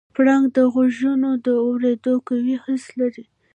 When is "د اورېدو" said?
1.45-2.13